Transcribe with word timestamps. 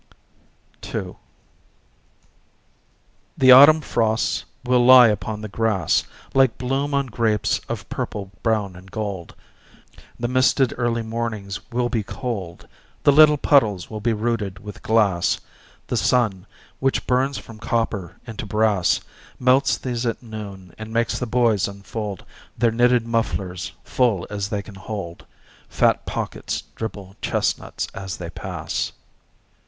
2 0.81 1.15
The 3.37 3.51
autumn 3.51 3.81
frosts 3.81 4.45
will 4.63 4.83
lie 4.83 5.09
upon 5.09 5.41
the 5.41 5.47
grass 5.47 6.05
Like 6.33 6.57
bloom 6.57 6.95
on 6.95 7.05
grapes 7.05 7.61
of 7.69 7.87
purple 7.87 8.31
brown 8.41 8.75
and 8.75 8.89
gold. 8.89 9.35
The 10.19 10.27
misted 10.27 10.73
early 10.75 11.03
mornings 11.03 11.59
will 11.71 11.87
be 11.87 12.01
cold; 12.01 12.67
The 13.03 13.11
little 13.11 13.37
puddles 13.37 13.91
will 13.91 14.01
be 14.01 14.11
roofed 14.11 14.59
with 14.59 14.81
glass. 14.81 15.39
The 15.85 15.97
sun, 15.97 16.47
which 16.79 17.05
burns 17.05 17.37
from 17.37 17.59
copper 17.59 18.17
into 18.25 18.47
brass, 18.47 19.01
Melts 19.37 19.77
these 19.77 20.03
at 20.07 20.23
noon, 20.23 20.73
and 20.79 20.91
makes 20.91 21.19
the 21.19 21.27
boys 21.27 21.67
unfold 21.67 22.25
Their 22.57 22.71
knitted 22.71 23.05
mufflers; 23.05 23.71
full 23.83 24.25
as 24.31 24.49
they 24.49 24.63
can 24.63 24.73
hold, 24.73 25.27
Fat 25.69 26.07
pockets 26.07 26.63
dribble 26.75 27.17
chestnuts 27.21 27.87
as 27.93 28.17
they 28.17 28.31
pass. 28.31 28.93